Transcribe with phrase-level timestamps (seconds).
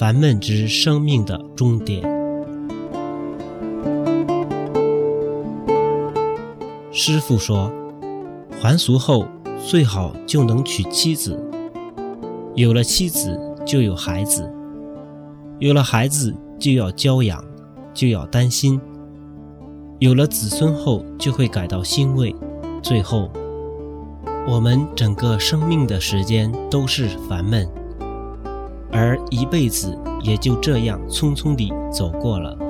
[0.00, 2.00] 烦闷之生命的终点。
[6.90, 7.70] 师傅说，
[8.58, 9.26] 还俗后
[9.62, 11.38] 最好就能娶妻子，
[12.54, 14.50] 有了妻子就有孩子，
[15.58, 17.44] 有了孩子就要教养，
[17.92, 18.80] 就要担心，
[19.98, 22.34] 有了子孙后就会感到欣慰，
[22.82, 23.30] 最后。
[24.48, 27.68] 我们整个生命的时间都是烦闷，
[28.92, 32.69] 而一辈子也就这样匆匆地走过了。